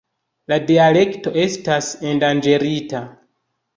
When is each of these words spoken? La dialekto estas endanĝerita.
La 0.53 0.57
dialekto 0.69 1.33
estas 1.43 1.91
endanĝerita. 2.13 3.03